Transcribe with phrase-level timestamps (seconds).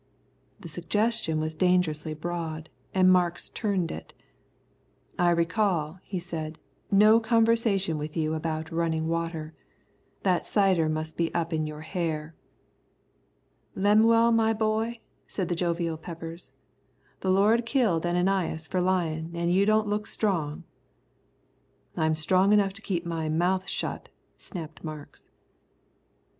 [0.59, 4.15] The suggestion was dangerously broad, and Marks turned it.
[5.19, 6.57] "I recall," he said,
[6.89, 9.53] "no conversation with you about running water.
[10.23, 12.33] That cider must be up in your hair."
[13.75, 16.51] "Lemuel, my boy," said the jovial Peppers,
[17.19, 20.63] "the Lord killed Ananias for lyin' an' you don't look strong."
[21.95, 25.29] "I'm strong enough to keep my mouth shut," snapped Marks.